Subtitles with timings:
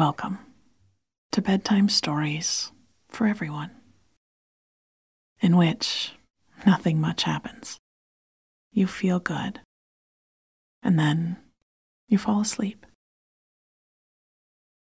[0.00, 0.38] Welcome
[1.32, 2.72] to Bedtime Stories
[3.10, 3.70] for Everyone,
[5.42, 6.12] in which
[6.64, 7.76] nothing much happens.
[8.72, 9.60] You feel good,
[10.82, 11.36] and then
[12.08, 12.86] you fall asleep.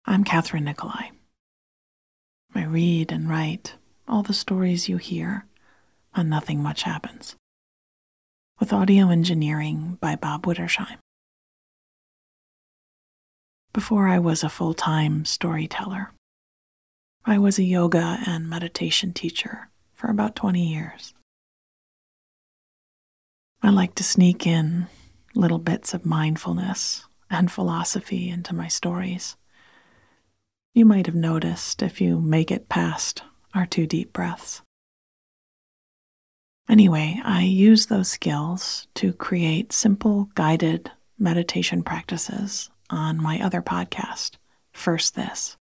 [0.05, 1.11] I'm Kathryn Nicolai.
[2.53, 3.75] I read and write
[4.09, 5.45] all the stories you hear
[6.15, 7.37] on Nothing Much Happens,
[8.59, 10.97] with audio engineering by Bob Wittersheim.
[13.77, 16.11] Before I was a full time storyteller,
[17.25, 21.13] I was a yoga and meditation teacher for about 20 years.
[23.61, 24.87] I like to sneak in
[25.35, 29.35] little bits of mindfulness and philosophy into my stories.
[30.73, 33.21] You might have noticed if you make it past
[33.53, 34.63] our two deep breaths.
[36.67, 44.36] Anyway, I use those skills to create simple guided meditation practices on my other podcast,
[44.72, 45.58] First This.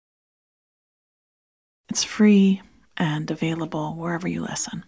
[1.88, 2.62] It's free
[2.96, 4.84] and available wherever you listen.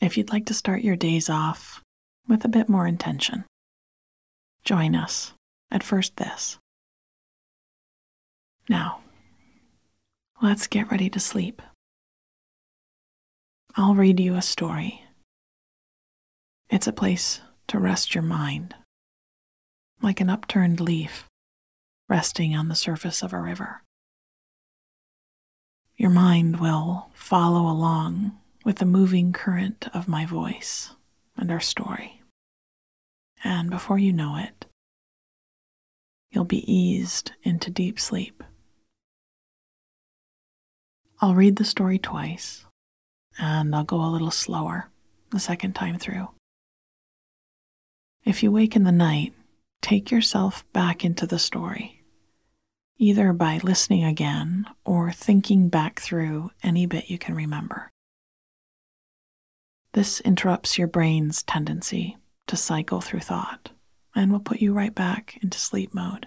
[0.00, 1.80] If you'd like to start your days off
[2.28, 3.44] with a bit more intention,
[4.64, 5.32] join us
[5.70, 6.58] at First This.
[8.68, 9.00] Now,
[10.42, 11.62] let's get ready to sleep.
[13.76, 15.03] I'll read you a story
[16.74, 18.74] it's a place to rest your mind,
[20.02, 21.26] like an upturned leaf
[22.08, 23.80] resting on the surface of a river.
[25.96, 30.90] Your mind will follow along with the moving current of my voice
[31.36, 32.20] and our story.
[33.44, 34.66] And before you know it,
[36.32, 38.42] you'll be eased into deep sleep.
[41.20, 42.64] I'll read the story twice,
[43.38, 44.90] and I'll go a little slower
[45.30, 46.30] the second time through.
[48.24, 49.34] If you wake in the night,
[49.82, 52.02] take yourself back into the story,
[52.96, 57.90] either by listening again or thinking back through any bit you can remember.
[59.92, 62.16] This interrupts your brain's tendency
[62.46, 63.70] to cycle through thought
[64.14, 66.26] and will put you right back into sleep mode.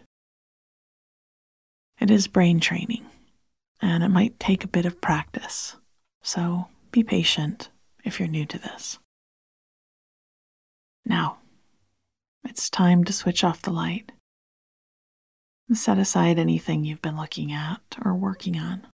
[1.99, 3.07] It is brain training,
[3.81, 5.77] and it might take a bit of practice,
[6.21, 7.69] so be patient
[8.03, 8.99] if you're new to this.
[11.03, 11.39] Now,
[12.43, 14.11] it's time to switch off the light.
[15.73, 18.87] Set aside anything you've been looking at or working on.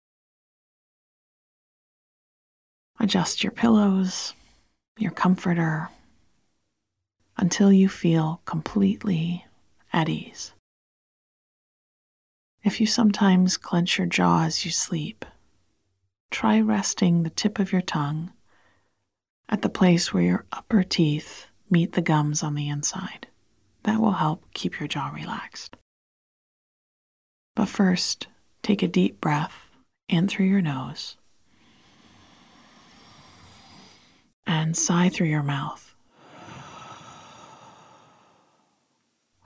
[3.00, 4.34] Adjust your pillows,
[4.98, 5.90] your comforter,
[7.38, 9.46] until you feel completely
[9.92, 10.54] at ease.
[12.64, 15.26] If you sometimes clench your jaw as you sleep,
[16.32, 18.32] try resting the tip of your tongue
[19.50, 23.28] at the place where your upper teeth meet the gums on the inside.
[23.84, 25.76] That will help keep your jaw relaxed.
[27.56, 28.28] But first,
[28.62, 29.68] take a deep breath
[30.10, 31.18] in through your nose
[34.48, 35.94] and sigh through your mouth.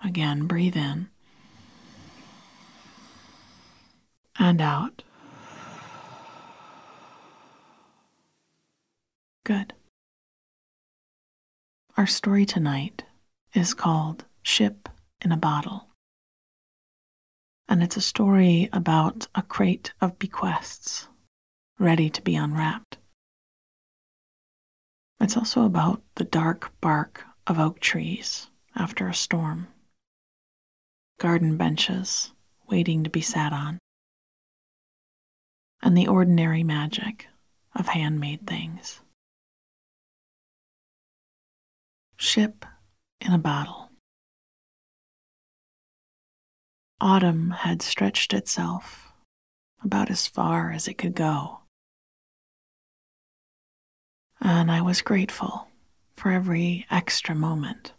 [0.03, 1.09] Again, breathe in
[4.39, 5.03] and out.
[9.43, 9.73] Good.
[11.97, 13.03] Our story tonight
[13.57, 14.87] is called Ship
[15.19, 15.87] in a Bottle.
[17.67, 21.07] And it's a story about a crate of bequests
[21.79, 22.97] ready to be unwrapped.
[25.19, 29.67] It's also about the dark bark of oak trees after a storm,
[31.19, 32.33] garden benches
[32.69, 33.79] waiting to be sat on,
[35.81, 37.25] and the ordinary magic
[37.73, 39.01] of handmade things.
[42.17, 42.63] Ship
[43.21, 43.89] in a Bottle.
[46.99, 49.11] Autumn had stretched itself
[49.83, 51.59] about as far as it could go.
[54.41, 55.67] And I was grateful
[56.13, 57.93] for every extra moment.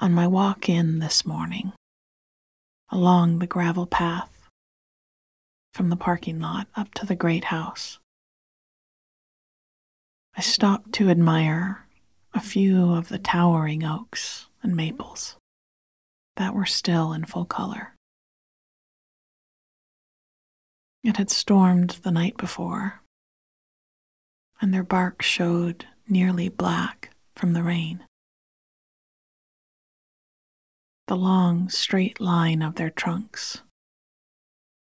[0.00, 1.72] On my walk in this morning,
[2.90, 4.48] along the gravel path
[5.72, 7.98] from the parking lot up to the great house,
[10.36, 11.83] I stopped to admire
[12.34, 15.36] a few of the towering oaks and maples
[16.36, 17.94] that were still in full color.
[21.04, 23.02] It had stormed the night before,
[24.60, 28.04] and their bark showed nearly black from the rain.
[31.06, 33.62] The long, straight line of their trunks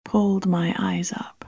[0.05, 1.45] pulled my eyes up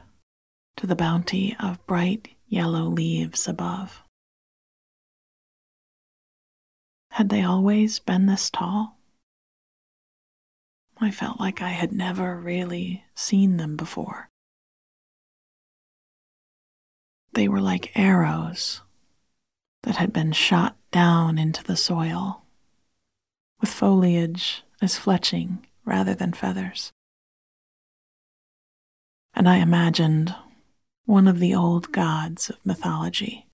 [0.76, 4.02] to the bounty of bright yellow leaves above.
[7.10, 8.98] Had they always been this tall?
[11.00, 14.28] I felt like I had never really seen them before.
[17.32, 18.82] They were like arrows
[19.82, 22.42] that had been shot down into the soil,
[23.60, 26.92] with foliage as fletching rather than feathers.
[29.34, 30.34] And I imagined
[31.06, 33.46] one of the old gods of mythology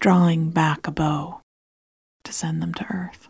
[0.00, 1.40] drawing back a bow
[2.26, 3.28] to send them to earth.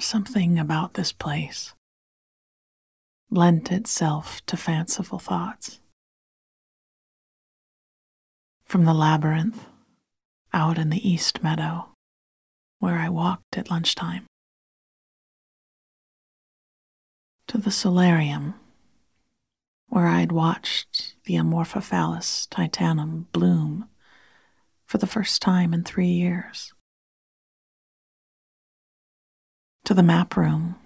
[0.00, 1.72] Something about this place
[3.30, 5.78] lent itself to fanciful thoughts.
[8.64, 9.66] From the labyrinth
[10.52, 11.90] out in the east meadow,
[12.80, 14.26] where I walked at lunchtime,
[17.46, 18.54] to the solarium,
[19.86, 23.88] where I'd watched the Amorphophallus titanum bloom
[24.88, 26.72] for the first time in three years.
[29.84, 30.76] To the map room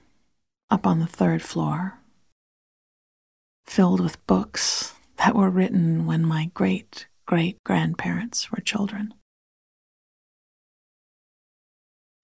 [0.71, 2.01] up on the third floor,
[3.65, 9.15] filled with books that were written when my great great grandparents were children,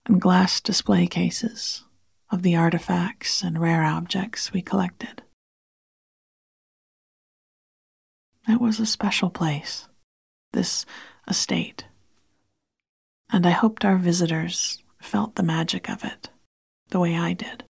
[0.07, 1.85] and glass display cases
[2.31, 5.23] of the artifacts and rare objects we collected.
[8.49, 9.89] It was a special place,
[10.53, 10.85] this
[11.29, 11.85] estate,
[13.31, 16.31] and I hoped our visitors felt the magic of it
[16.89, 17.65] the way I did.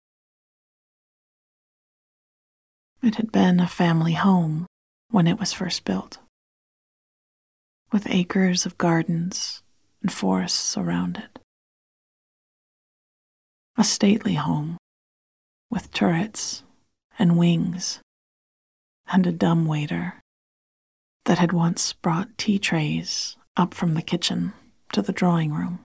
[3.02, 4.66] It had been a family home
[5.10, 6.18] when it was first built,
[7.92, 9.62] with acres of gardens
[10.02, 11.38] and forests around it.
[13.76, 14.76] A stately home
[15.70, 16.62] with turrets
[17.18, 18.00] and wings
[19.10, 20.20] and a dumbwaiter
[21.24, 24.52] that had once brought tea trays up from the kitchen
[24.92, 25.80] to the drawing room.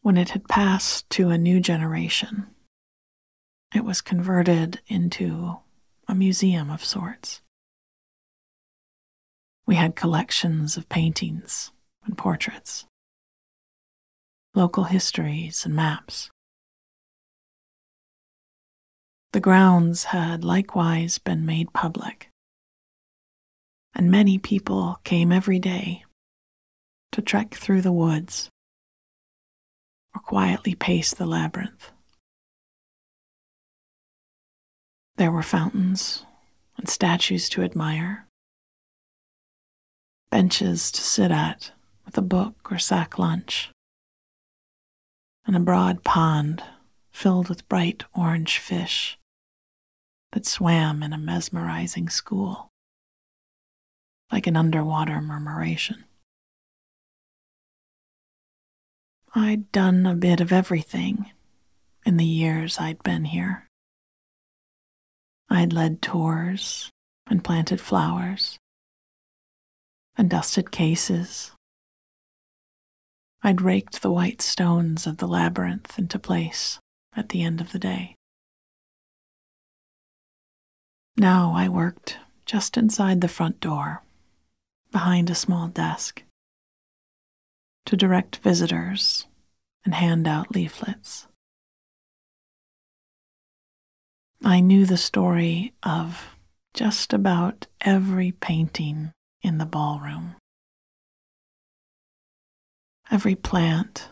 [0.00, 2.46] When it had passed to a new generation,
[3.74, 5.58] it was converted into
[6.08, 7.42] a museum of sorts.
[9.66, 11.70] We had collections of paintings
[12.04, 12.86] and portraits,
[14.54, 16.30] local histories and maps.
[19.32, 22.28] The grounds had likewise been made public,
[23.94, 26.04] and many people came every day
[27.12, 28.50] to trek through the woods
[30.14, 31.90] or quietly pace the labyrinth.
[35.16, 36.26] There were fountains
[36.76, 38.26] and statues to admire,
[40.30, 41.70] benches to sit at
[42.04, 43.70] with a book or sack lunch,
[45.46, 46.64] and a broad pond
[47.12, 49.18] filled with bright orange fish
[50.32, 52.72] that swam in a mesmerizing school,
[54.34, 56.02] like an underwater murmuration.
[59.32, 61.30] I'd done a bit of everything
[62.04, 63.68] in the years I'd been here.
[65.48, 66.90] I'd led tours
[67.28, 68.58] and planted flowers
[70.16, 71.52] and dusted cases.
[73.40, 76.80] I'd raked the white stones of the labyrinth into place
[77.14, 78.16] at the end of the day.
[81.16, 84.02] Now I worked just inside the front door,
[84.94, 86.22] behind a small desk
[87.84, 89.26] to direct visitors
[89.84, 91.26] and hand out leaflets.
[94.44, 96.36] I knew the story of
[96.74, 99.10] just about every painting
[99.42, 100.36] in the ballroom,
[103.10, 104.08] every plant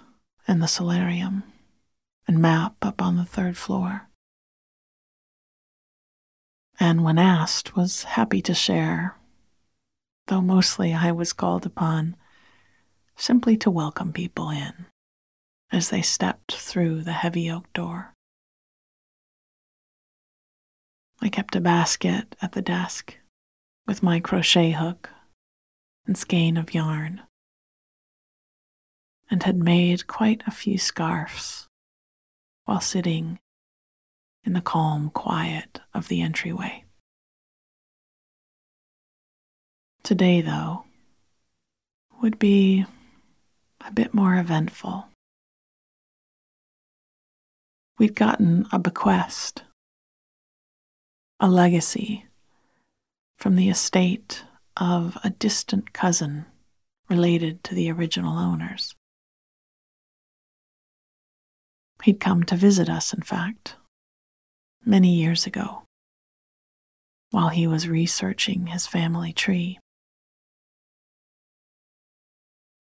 [0.49, 1.45] in the solarium,
[2.27, 4.09] and map up on the third floor.
[6.81, 9.17] And when asked, was happy to share,
[10.27, 12.17] though mostly I was called upon
[13.17, 14.87] simply to welcome people in
[15.71, 18.15] as they stepped through the heavy oak door.
[21.21, 23.17] I kept a basket at the desk
[23.87, 25.11] with my crochet hook
[26.07, 27.23] and skein of yarn,
[29.31, 31.69] and had made quite a few scarfs
[32.65, 33.39] while sitting
[34.45, 36.85] in the calm quiet of the entryway.
[40.05, 40.85] Today, though,
[42.21, 42.85] would be
[43.87, 45.07] a bit more eventful.
[47.99, 49.63] We'd gotten a bequest,
[51.39, 52.27] a legacy
[53.39, 54.45] from the estate
[54.77, 56.47] of a distant cousin
[57.09, 58.97] related to the original owners.
[62.03, 63.77] He'd come to visit us, in fact,
[64.85, 65.85] many years ago,
[67.31, 69.79] while he was researching his family tree.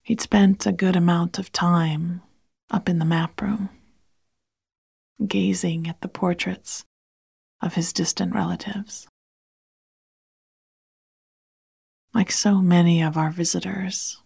[0.04, 2.22] He'd spent a good amount of time
[2.70, 3.68] up in the map room,
[5.24, 6.84] gazing at the portraits
[7.60, 9.06] of his distant relatives.
[12.12, 14.20] Like so many of our visitors,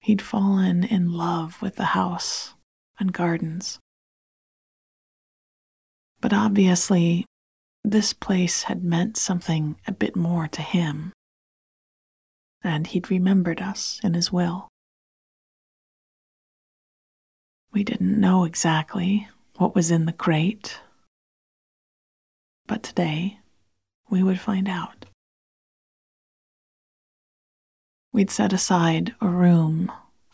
[0.00, 2.54] he'd fallen in love with the house
[2.98, 3.78] and gardens.
[6.20, 7.24] But obviously,
[7.84, 11.12] this place had meant something a bit more to him,
[12.62, 14.69] and he'd remembered us in his will.
[17.72, 20.80] We didn't know exactly what was in the crate,
[22.66, 23.38] but today
[24.08, 25.06] we would find out.
[28.12, 29.92] We'd set aside a room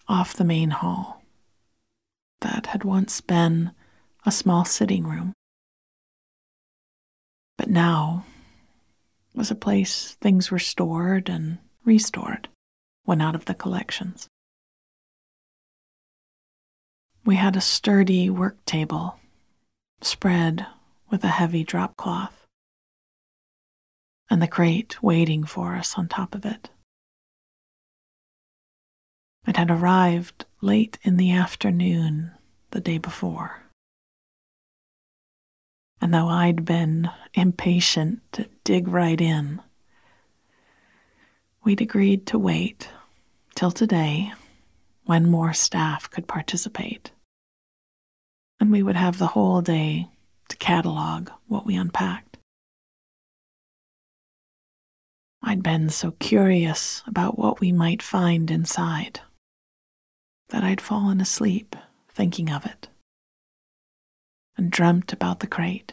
[0.08, 1.22] off the main hall
[2.40, 3.72] that had once been
[4.24, 5.34] a small sitting room,
[7.58, 8.24] but now
[9.34, 12.48] was a place things were stored and restored
[13.04, 14.26] when out of the collections.
[17.26, 19.18] We had a sturdy work table
[20.00, 20.64] spread
[21.10, 22.46] with a heavy drop cloth,
[24.30, 26.70] and the crate waiting for us on top of it.
[29.44, 32.30] It had arrived late in the afternoon
[32.70, 33.60] the day before.
[36.00, 39.60] And though I'd been impatient to dig right in,
[41.64, 42.88] we'd agreed to wait
[43.56, 44.32] till today
[45.06, 47.10] when more staff could participate
[48.58, 50.08] and we would have the whole day
[50.48, 52.38] to catalog what we unpacked.
[55.42, 59.20] I'd been so curious about what we might find inside
[60.48, 61.76] that I'd fallen asleep
[62.08, 62.88] thinking of it
[64.56, 65.92] and dreamt about the crate.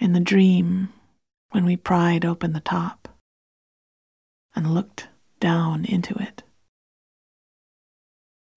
[0.00, 0.92] In the dream,
[1.50, 3.08] when we pried open the top
[4.54, 5.08] and looked
[5.40, 6.42] down into it,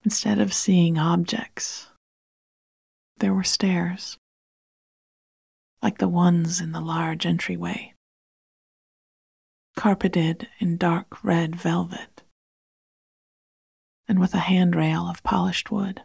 [0.03, 1.87] Instead of seeing objects,
[3.17, 4.17] there were stairs,
[5.83, 7.93] like the ones in the large entryway,
[9.75, 12.23] carpeted in dark red velvet,
[14.07, 16.01] and with a handrail of polished wood.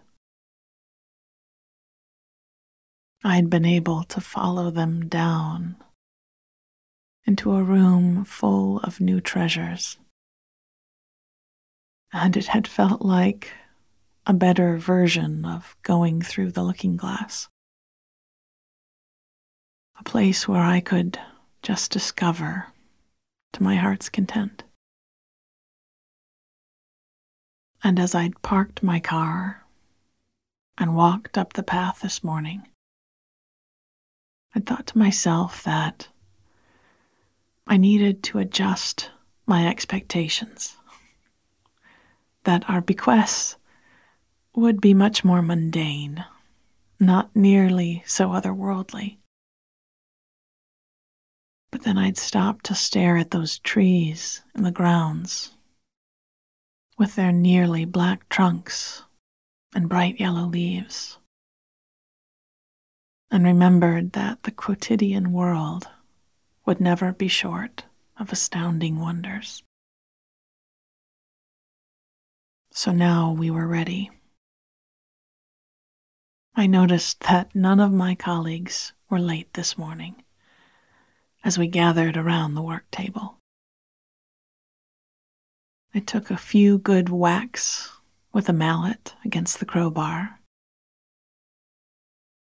[3.24, 5.76] I had been able to follow them down
[7.24, 9.96] into a room full of new treasures,
[12.12, 13.52] and it had felt like
[14.26, 17.48] a better version of going through the looking glass.
[19.98, 21.18] A place where I could
[21.62, 22.66] just discover
[23.52, 24.64] to my heart's content.
[27.84, 29.64] And as I'd parked my car
[30.76, 32.66] and walked up the path this morning,
[34.56, 36.08] I thought to myself that
[37.66, 39.10] I needed to adjust
[39.46, 40.76] my expectations,
[42.42, 43.56] that our bequests
[44.56, 46.24] would be much more mundane,
[46.98, 49.18] not nearly so otherworldly.
[51.70, 55.52] But then I'd stop to stare at those trees in the grounds
[56.96, 59.02] with their nearly black trunks
[59.74, 61.18] and bright yellow leaves,
[63.30, 65.86] and remembered that the quotidian world
[66.64, 67.84] would never be short
[68.18, 69.62] of astounding wonders.
[72.72, 74.10] So now we were ready.
[76.58, 80.22] I noticed that none of my colleagues were late this morning
[81.44, 83.36] as we gathered around the work table.
[85.94, 87.92] I took a few good whacks
[88.32, 90.40] with a mallet against the crowbar.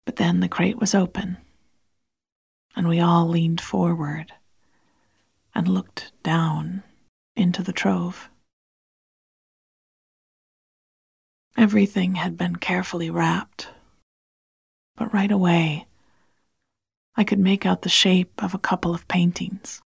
[0.05, 1.38] But then the crate was open,
[2.75, 4.32] and we all leaned forward
[5.55, 6.84] and looked down
[7.36, 8.29] into the trove.
[11.58, 13.70] Everything had been carefully wrapped
[14.97, 15.85] but right away
[17.15, 19.81] I could make out the shape of a couple of paintings.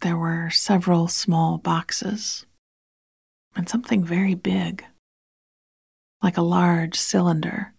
[0.00, 2.44] There were several small boxes
[3.56, 4.84] and something very big,
[6.22, 7.72] like a large cylinder,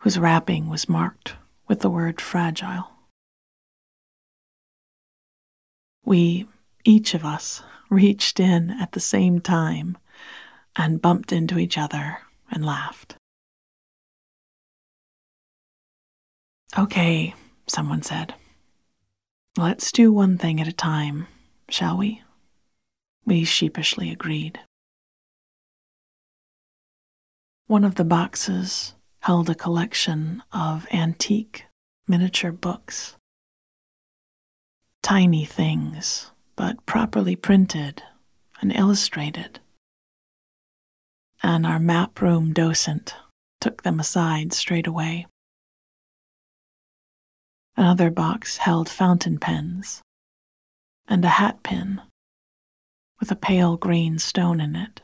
[0.00, 1.34] whose wrapping was marked
[1.66, 2.90] with the word fragile.
[6.04, 6.46] We,
[6.84, 9.98] each of us, reached in at the same time
[10.76, 12.18] and bumped into each other
[12.50, 13.16] and laughed.
[16.78, 17.34] Okay,
[17.66, 18.34] someone said.
[19.56, 21.26] Let's do one thing at a time,
[21.68, 22.22] shall we?
[23.24, 24.60] We sheepishly agreed.
[27.66, 31.66] One of the boxes held a collection of antique
[32.08, 33.16] miniature books.
[35.02, 38.02] tiny things, but properly printed
[38.60, 39.60] and illustrated.
[41.42, 43.14] And our map room docent
[43.60, 45.26] took them aside straight away.
[47.76, 50.02] Another box held fountain pens
[51.08, 52.00] and a hat pin
[53.18, 55.00] with a pale green stone in it,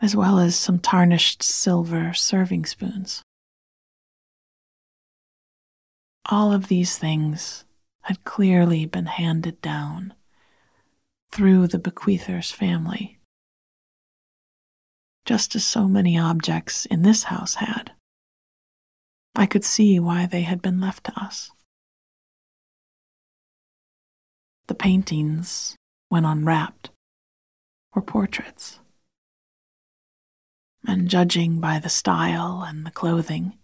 [0.00, 3.22] as well as some tarnished silver serving spoons.
[6.26, 7.64] All of these things
[8.02, 10.14] had clearly been handed down
[11.30, 13.17] through the bequeather's family,
[15.28, 17.92] just as so many objects in this house had.
[19.36, 21.50] I could see why they had been left to us.
[24.68, 25.76] The paintings,
[26.08, 26.88] when unwrapped,
[27.94, 28.78] were portraits.
[30.86, 33.58] And judging by the style and the clothing,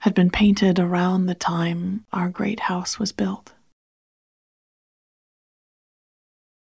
[0.00, 3.52] had been painted around the time our great house was built.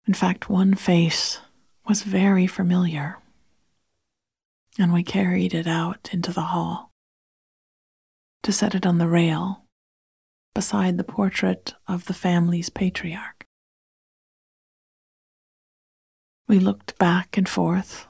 [0.06, 1.40] In fact, one face
[1.86, 3.16] was very familiar,
[4.76, 6.90] and we carried it out into the hall
[8.42, 9.64] to set it on the rail
[10.54, 13.44] beside the portrait of the family's patriarch.
[16.48, 18.06] We looked back and forth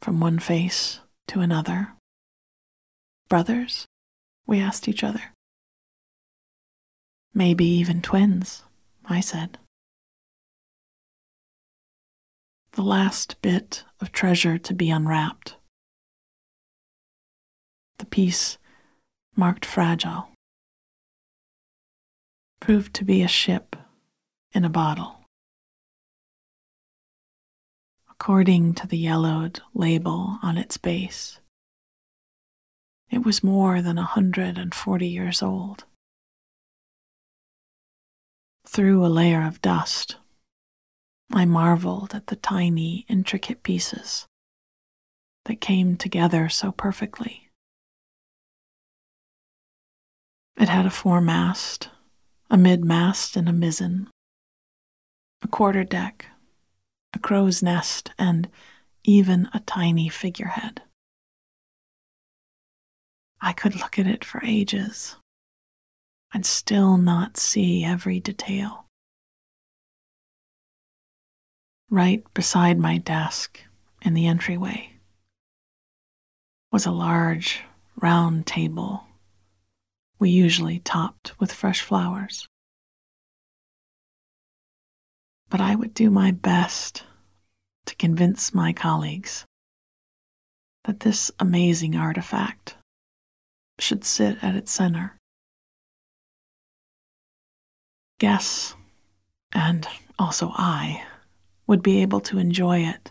[0.00, 1.94] from one face to another.
[3.28, 3.86] Brothers?
[4.46, 5.32] We asked each other.
[7.32, 8.64] Maybe even twins,
[9.06, 9.58] I said.
[12.72, 15.56] The last bit of treasure to be unwrapped.
[18.02, 18.58] The piece
[19.36, 20.28] marked fragile
[22.58, 23.76] proved to be a ship
[24.50, 25.20] in a bottle.
[28.10, 31.38] According to the yellowed label on its base,
[33.08, 35.84] it was more than a 140 years old.
[38.66, 40.16] Through a layer of dust,
[41.32, 44.26] I marveled at the tiny, intricate pieces
[45.44, 47.48] that came together so perfectly.
[50.56, 51.88] It had a foremast,
[52.50, 54.08] a midmast, and a mizzen,
[55.42, 56.26] a quarter deck,
[57.12, 58.48] a crow's nest, and
[59.04, 60.82] even a tiny figurehead.
[63.40, 65.16] I could look at it for ages
[66.32, 68.86] and still not see every detail.
[71.90, 73.60] Right beside my desk
[74.00, 74.92] in the entryway
[76.70, 77.64] was a large
[78.00, 79.04] round table
[80.22, 82.46] we usually topped with fresh flowers.
[85.50, 87.02] But I would do my best
[87.86, 89.44] to convince my colleagues
[90.84, 92.76] that this amazing artifact
[93.80, 95.18] should sit at its center.
[98.20, 98.76] Guests,
[99.52, 99.88] and
[100.20, 101.02] also I,
[101.66, 103.10] would be able to enjoy it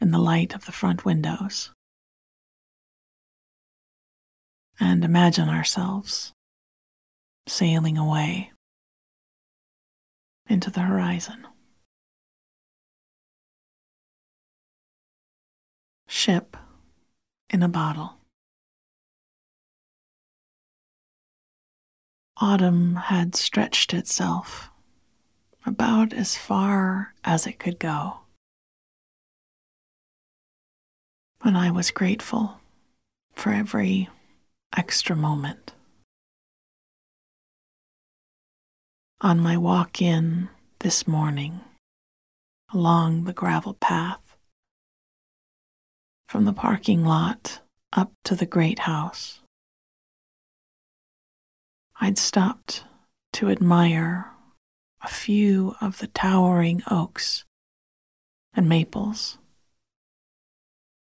[0.00, 1.72] in the light of the front windows.
[4.80, 6.32] And imagine ourselves
[7.46, 8.52] sailing away
[10.48, 11.46] into the horizon.
[16.08, 16.56] Ship
[17.50, 18.14] in a bottle.
[22.38, 24.70] Autumn had stretched itself
[25.66, 28.20] about as far as it could go.
[31.44, 32.60] And I was grateful
[33.34, 34.08] for every
[34.76, 35.72] extra moment.
[39.20, 41.60] On my walk in this morning
[42.72, 44.36] along the gravel path
[46.28, 47.60] from the parking lot
[47.92, 49.40] up to the great house,
[52.00, 52.84] I'd stopped
[53.34, 54.30] to admire
[55.02, 57.44] a few of the towering oaks
[58.54, 59.38] and maples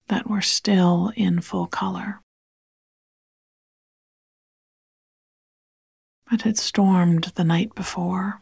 [0.09, 2.21] that were still in full color.
[6.33, 8.41] It had stormed the night before,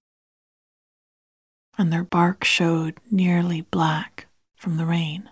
[1.78, 5.30] and their bark showed nearly black from the rain.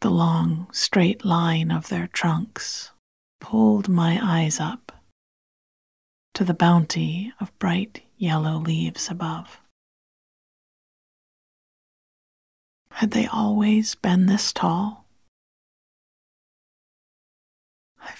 [0.00, 2.92] The long, straight line of their trunks
[3.38, 4.92] pulled my eyes up
[6.32, 9.60] to the bounty of bright yellow leaves above.
[12.92, 14.99] Had they always been this tall?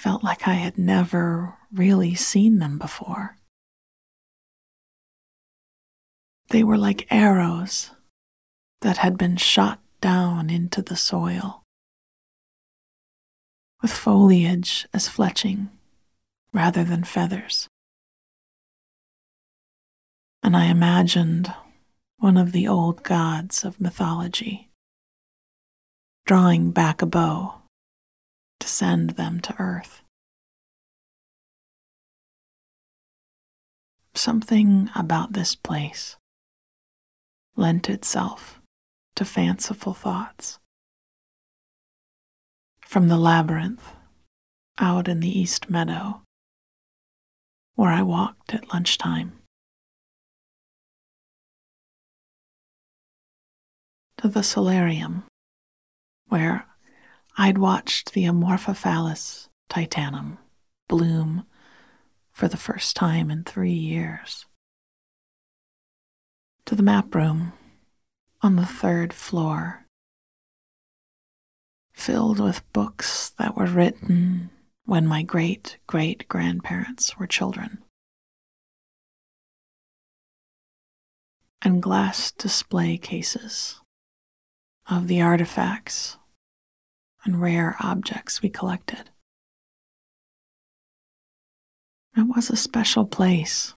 [0.00, 3.36] Felt like I had never really seen them before.
[6.48, 7.90] They were like arrows
[8.80, 11.64] that had been shot down into the soil
[13.82, 15.68] with foliage as fletching
[16.54, 17.68] rather than feathers.
[20.42, 21.52] And I imagined
[22.16, 24.70] one of the old gods of mythology
[26.24, 27.59] drawing back a bow
[28.60, 30.02] to send them to earth.
[34.14, 36.16] Something about this place
[37.56, 38.60] lent itself
[39.16, 40.58] to fanciful thoughts.
[42.86, 43.94] From the labyrinth
[44.78, 46.22] out in the East Meadow,
[47.74, 49.32] where I walked at lunchtime,
[54.18, 55.24] to the solarium,
[56.28, 56.66] where
[57.40, 60.36] I'd watched the Amorphophallus titanum
[60.90, 61.46] bloom
[62.32, 64.44] for the first time in three years.
[66.66, 67.54] To the map room
[68.42, 69.86] on the third floor,
[71.94, 74.50] filled with books that were written
[74.84, 77.78] when my great great grandparents were children.
[81.62, 83.80] And glass display cases
[84.90, 86.18] of the artifacts
[87.24, 89.10] and rare objects we collected.
[92.16, 93.74] It was a special place,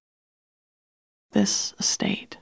[1.32, 2.38] this estate.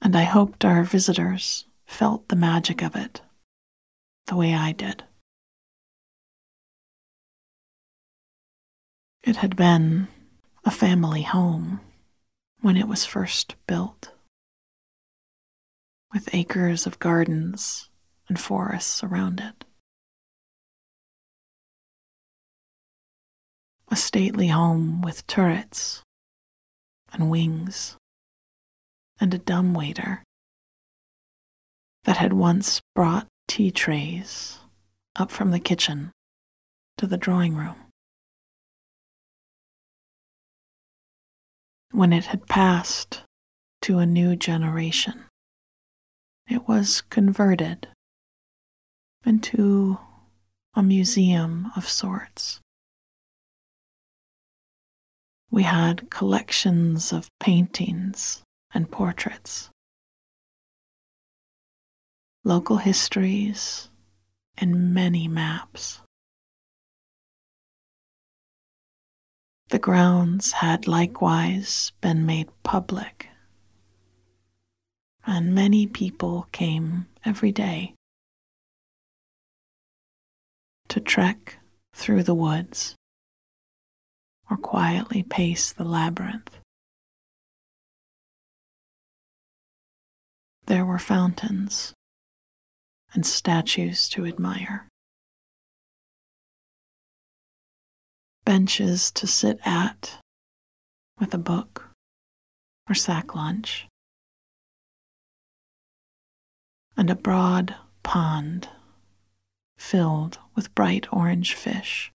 [0.00, 3.22] And I hoped our visitors felt the magic of it
[4.26, 5.04] the way I did.
[9.22, 10.08] It had been
[10.64, 11.80] a family home
[12.60, 14.12] when it was first built,
[16.12, 17.88] with acres of gardens
[18.28, 19.64] and forests around it.
[23.90, 26.02] a stately home with turrets
[27.12, 27.96] and wings,
[29.18, 30.22] and a dumbwaiter
[32.04, 34.58] that had once brought tea trays
[35.16, 36.12] up from the kitchen
[36.98, 37.76] to the drawing room.
[41.90, 43.22] When it had passed
[43.82, 45.24] to a new generation,
[46.46, 47.88] it was converted
[49.28, 49.98] into
[50.74, 52.60] a museum of sorts.
[55.50, 59.68] We had collections of paintings and portraits,
[62.42, 63.90] local histories,
[64.56, 66.00] and many maps.
[69.68, 73.28] The grounds had likewise been made public,
[75.26, 77.94] and many people came every day
[80.88, 81.58] to trek
[81.94, 82.94] through the woods
[84.50, 86.58] or quietly pace the labyrinth.
[90.66, 91.94] There were fountains
[93.14, 94.86] and statues to admire,
[98.44, 100.18] benches to sit at
[101.18, 101.90] with a book
[102.88, 103.86] or sack lunch,
[106.96, 108.68] and a broad pond
[109.78, 112.12] filled with bright orange fish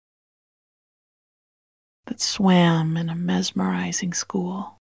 [2.07, 4.77] that swam in a mesmerizing school,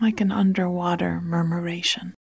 [0.00, 2.14] like an underwater murmuration.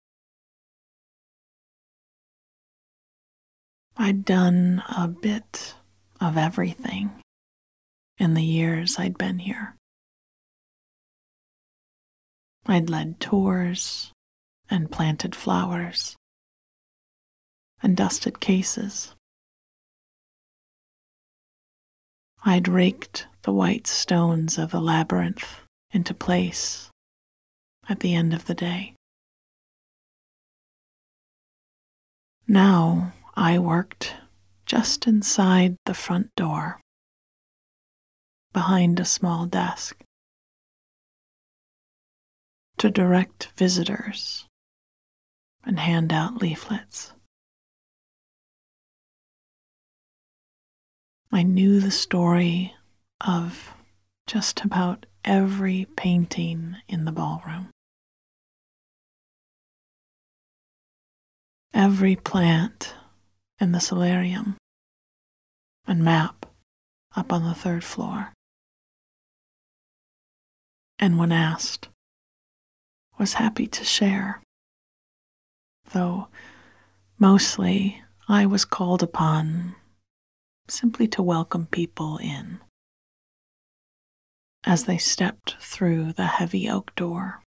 [3.97, 5.75] I'd done a bit
[6.19, 7.11] of everything
[8.17, 9.75] in the years I'd been here.
[12.65, 14.11] I'd led tours
[14.69, 16.15] and planted flowers
[17.83, 19.13] and dusted cases.
[22.43, 26.89] I'd raked the white stones of the labyrinth into place
[27.87, 28.95] at the end of the day.
[32.47, 34.15] Now I worked
[34.65, 36.79] just inside the front door,
[38.53, 40.01] behind a small desk,
[42.77, 44.45] to direct visitors
[45.63, 47.13] and hand out leaflets.
[51.31, 52.75] I knew the story
[53.25, 53.73] of
[54.27, 57.69] just about every painting in the ballroom.
[61.73, 62.95] Every plant
[63.61, 64.57] in the solarium
[65.87, 66.47] and map
[67.15, 68.33] up on the third floor.
[70.99, 71.87] And when asked,
[73.17, 74.41] was happy to share,
[75.93, 76.27] though
[77.17, 79.75] mostly I was called upon
[80.71, 82.59] simply to welcome people in
[84.63, 87.43] as they stepped through the heavy oak door.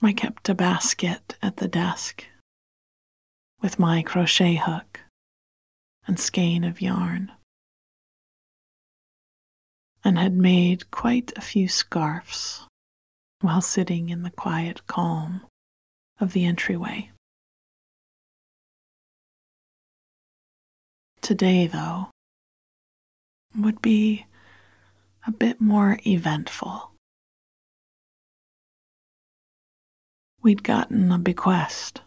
[0.00, 2.24] I kept a basket at the desk
[3.60, 5.00] with my crochet hook
[6.06, 7.30] and skein of yarn,
[10.02, 12.62] and had made quite a few scarfs
[13.42, 15.42] while sitting in the quiet calm
[16.18, 17.10] of the entryway.
[21.20, 22.08] Today, though,
[23.56, 24.26] would be
[25.26, 26.92] a bit more eventful.
[30.42, 32.00] We'd gotten a bequest,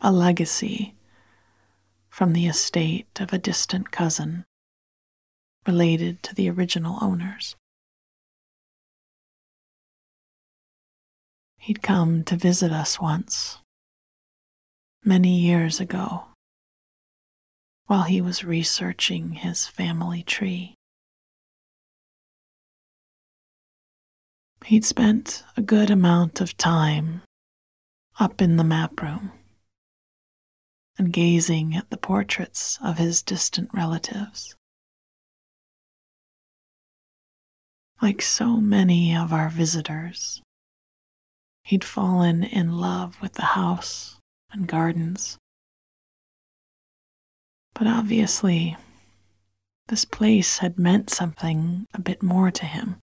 [0.00, 0.94] a legacy
[2.08, 4.44] from the estate of a distant cousin
[5.66, 7.56] related to the original owners.
[11.58, 13.58] He'd come to visit us once,
[15.04, 16.26] many years ago,
[17.86, 20.74] while he was researching his family tree.
[24.64, 27.22] He'd spent a good amount of time
[28.18, 29.32] up in the map room
[30.98, 34.56] and gazing at the portraits of his distant relatives.
[38.02, 40.42] Like so many of our visitors,
[41.62, 44.18] he'd fallen in love with the house
[44.50, 45.38] and gardens.
[47.78, 48.74] But obviously,
[49.88, 52.96] this place had meant something a bit more to him.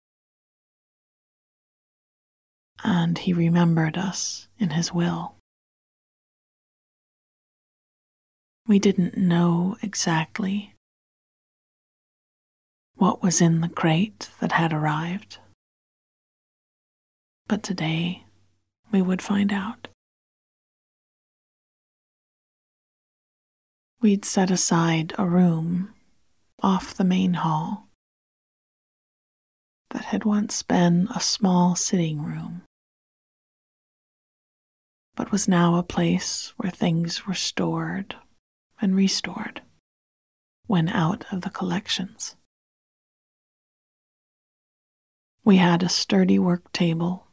[2.83, 5.35] And he remembered us in his will.
[8.67, 10.75] We didn't know exactly
[12.95, 15.37] what was in the crate that had arrived.
[17.47, 18.25] But today
[18.91, 19.89] we would find out.
[24.03, 25.95] We'd set aside a room
[26.61, 27.87] off the main hall
[29.91, 32.63] that had once been a small sitting room,
[35.15, 38.17] but was now a place where things were stored
[38.81, 39.63] and restored
[40.67, 42.35] when out of the collections.
[45.45, 47.29] We had a sturdy work table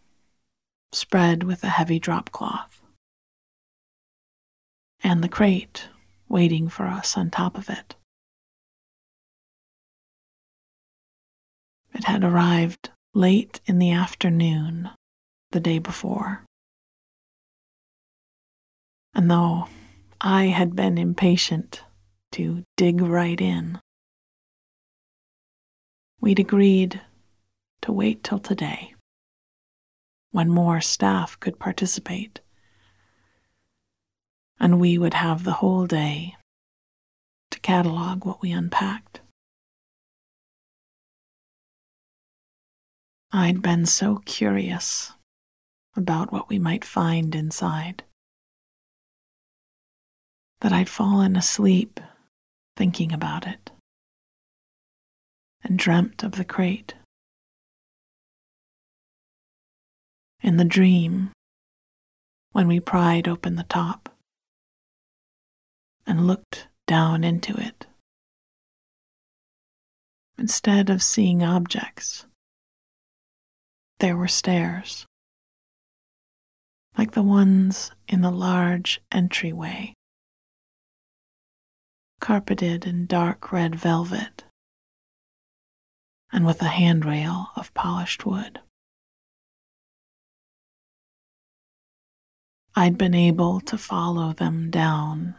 [0.91, 2.83] spread with a heavy drop cloth,
[5.03, 5.87] and the crate
[6.29, 7.95] waiting for us on top of it.
[11.93, 14.91] It had arrived late in the afternoon
[15.51, 16.45] the day before.
[19.13, 19.67] And though
[20.21, 21.83] I had been impatient
[22.33, 23.79] to dig right in,
[26.21, 27.01] we'd agreed
[27.81, 28.93] to wait till today,
[30.31, 32.39] when more staff could participate,
[34.59, 36.35] and we would have the whole day
[37.51, 39.21] to catalog what we unpacked.
[43.31, 45.13] I'd been so curious
[45.95, 48.03] about what we might find inside
[50.61, 51.99] that I'd fallen asleep
[52.75, 53.71] thinking about it
[55.63, 56.95] and dreamt of the crate.
[60.41, 61.31] in the dream
[62.51, 64.09] when we pried open the top
[66.09, 67.85] and looked down into it.
[70.39, 72.25] Instead of seeing objects,
[73.99, 75.05] there were stairs,
[76.97, 79.93] like the ones in the large entryway,
[82.19, 84.45] carpeted in dark red velvet
[86.31, 88.59] and with a handrail of polished wood.
[92.75, 95.35] I'd been able to follow them down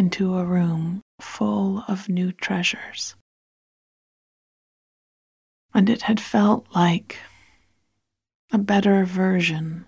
[0.00, 3.16] into a room full of new treasures.
[5.74, 7.18] And it had felt like
[8.50, 9.84] a better version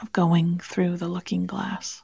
[0.00, 2.02] of going through the looking glass.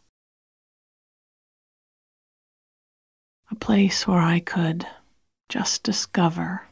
[3.51, 4.87] A place where I could
[5.49, 6.66] just discover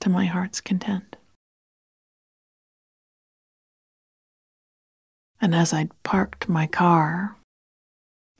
[0.00, 1.16] to my heart's content.
[5.40, 7.38] And as I'd parked my car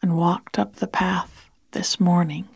[0.03, 2.49] and walked up the path this morning,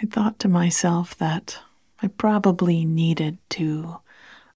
[0.00, 1.58] I thought to myself that
[2.02, 3.98] I probably needed to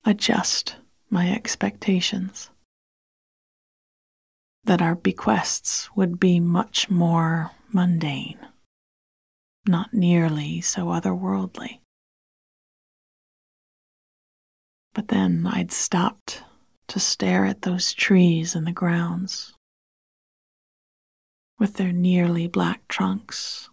[0.05, 0.77] adjust
[1.11, 2.51] my expectations.
[4.65, 8.39] That our bequests would be much more mundane,
[9.67, 11.81] not nearly so otherworldly.
[14.95, 16.43] But then I'd stopped
[16.89, 19.55] to stare at those trees in the grounds
[21.59, 23.69] with their nearly black trunks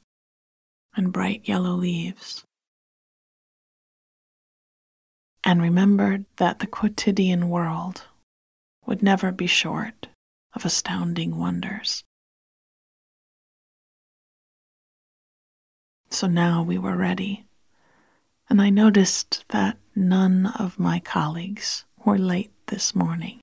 [0.95, 2.43] and bright yellow leaves.
[5.43, 8.03] And remembered that the quotidian world
[8.85, 10.07] would never be short
[10.53, 12.03] of astounding wonders.
[16.09, 17.45] So now we were ready,
[18.49, 23.41] and I noticed that none of my colleagues were late this morning.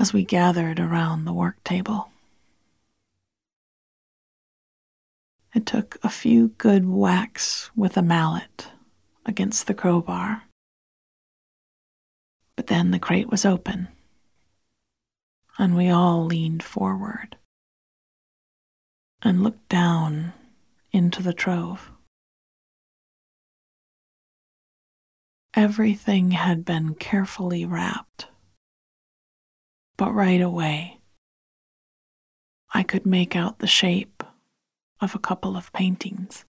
[0.00, 2.10] As we gathered around the work table,
[5.54, 8.68] it took a few good whacks with a mallet
[9.26, 10.44] against the crowbar.
[12.56, 13.88] But then the crate was open,
[15.58, 17.36] and we all leaned forward
[19.20, 20.32] and looked down
[20.92, 21.90] into the trove.
[25.52, 28.28] Everything had been carefully wrapped,
[30.00, 30.98] but right away
[32.72, 34.22] I could make out the shape
[34.98, 36.46] of a couple of paintings.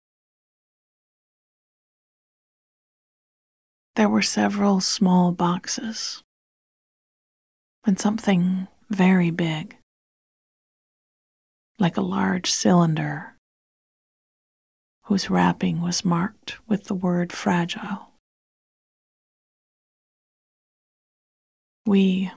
[3.97, 6.23] There were several small boxes
[7.87, 9.79] and something very big,
[11.79, 13.35] like a large cylinder
[15.05, 18.11] whose wrapping was marked with the word fragile.
[21.87, 22.31] We,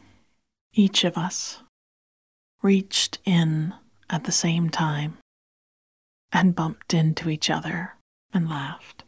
[0.74, 1.62] each of us,
[2.62, 3.74] reached in
[4.10, 5.18] at the same time
[6.32, 7.96] and bumped into each other
[8.34, 9.04] and laughed.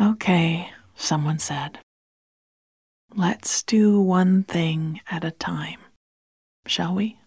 [0.00, 1.78] Okay, someone said.
[3.14, 5.80] Let's do one thing at a time,
[6.66, 7.18] shall we?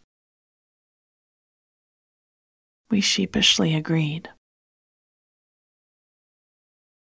[2.89, 4.29] We sheepishly agreed.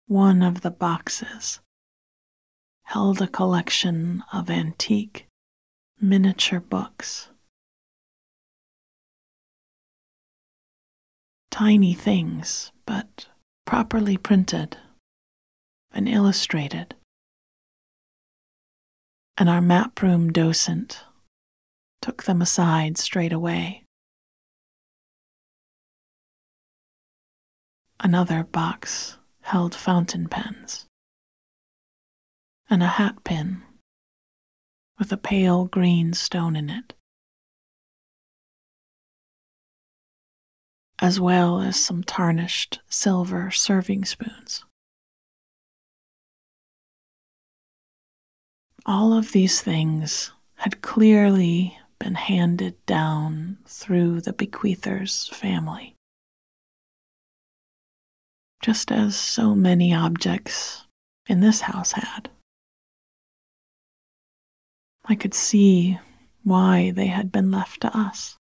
[0.08, 1.60] One of the boxes
[2.84, 5.28] held a collection of antique
[6.00, 7.30] miniature books.
[11.52, 13.28] Tiny things, but
[13.66, 14.78] properly printed
[15.92, 16.96] and illustrated.
[19.38, 21.04] And our map room docent
[22.02, 23.84] took them aside straight away.
[28.00, 30.86] Another box held fountain pens
[32.70, 33.62] and a hat pin
[35.00, 36.94] with a pale green stone in it,
[41.00, 44.64] as well as some tarnished silver serving spoons.
[48.86, 55.96] All of these things had clearly been handed down through the bequeather's family.
[58.62, 60.86] Just as so many objects
[61.28, 62.30] in this house had.
[65.06, 66.00] I could see
[66.44, 68.38] why they had been left to us.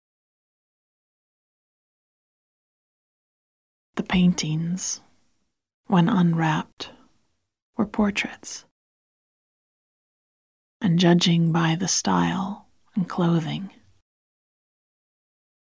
[3.97, 5.01] The paintings,
[5.87, 6.91] when unwrapped,
[7.77, 8.65] were portraits
[10.81, 13.71] and judging by the style and clothing,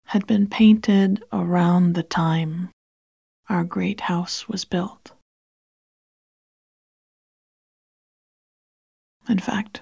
[0.08, 2.70] had been painted around the time
[3.50, 5.12] our great house was built.
[9.28, 9.82] In fact,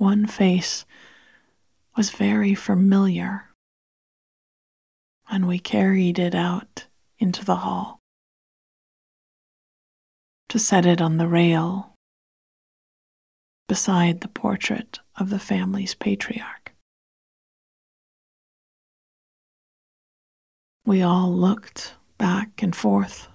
[0.00, 0.86] one face
[1.94, 3.50] was very familiar,
[5.28, 6.86] and we carried it out
[7.18, 7.98] into the hall
[10.48, 11.92] to set it on the rail
[13.68, 16.72] beside the portrait of the family's patriarch.
[20.86, 23.28] We all looked back and forth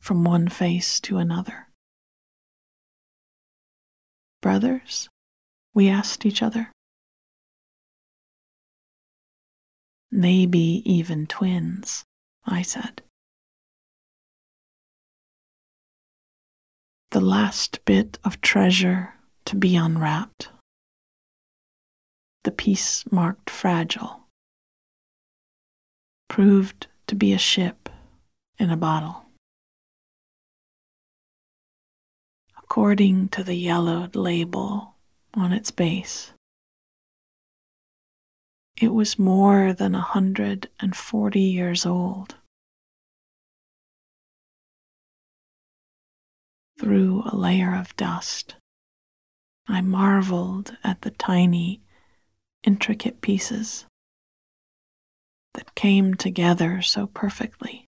[0.00, 1.63] from one face to another.
[4.44, 5.08] Brothers?
[5.72, 6.70] We asked each other.
[10.12, 12.04] Maybe even twins,
[12.44, 13.00] I said.
[17.14, 20.48] the last bit of treasure to be unwrapped.
[22.42, 24.26] The piece marked fragile
[26.28, 27.88] proved to be a ship
[28.58, 29.23] in a bottle.
[32.74, 34.96] According to the yellowed label
[35.32, 36.32] on its base,
[38.76, 42.34] it was more than a hundred and forty years old.
[46.80, 48.56] through a layer of dust.
[49.68, 51.80] I marveled at the tiny,
[52.64, 53.86] intricate pieces
[55.52, 57.86] that came together so perfectly.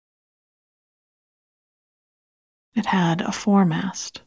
[2.74, 4.20] It had a foremast,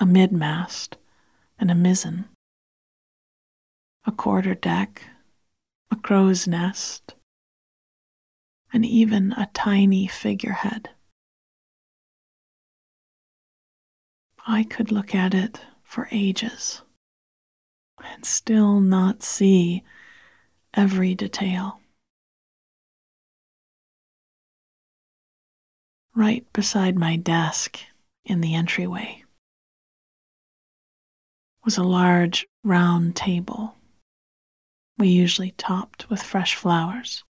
[0.00, 0.96] a midmast,
[1.58, 2.26] and a mizzen,
[4.06, 5.02] a quarter deck,
[5.90, 7.14] a crow's nest,
[8.72, 10.90] and even a tiny figurehead.
[14.46, 16.82] I could look at it for ages
[18.02, 19.82] and still not see
[20.74, 21.80] every detail.
[26.14, 27.80] Right beside my desk
[28.24, 29.24] in the entryway
[31.68, 33.74] was a large round table
[34.96, 37.24] we usually topped with fresh flowers.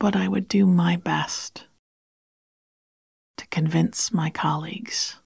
[0.00, 1.68] But I would do my best
[3.36, 5.20] to convince my colleagues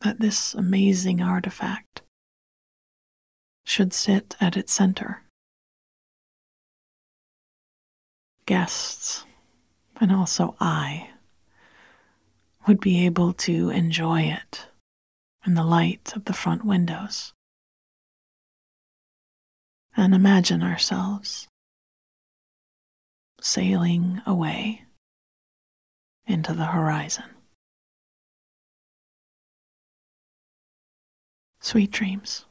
[0.00, 2.00] that this amazing artifact
[3.66, 5.22] should sit at its center.
[8.46, 9.26] Guests,
[10.00, 11.10] and also I,
[12.66, 14.68] would be able to enjoy it
[15.46, 17.32] in the light of the front windows
[19.96, 21.46] and imagine ourselves
[23.40, 24.82] sailing away
[26.26, 27.24] into the horizon.
[31.60, 32.44] Sweet dreams.